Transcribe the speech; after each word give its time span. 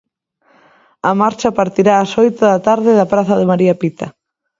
A 1.09 1.11
marcha 1.21 1.55
partirá 1.59 1.93
ás 1.97 2.11
oito 2.23 2.41
da 2.51 2.59
tarde 2.67 2.91
da 2.99 3.09
Praza 3.11 3.35
de 3.39 3.49
María 3.51 3.73
Pita. 3.81 4.07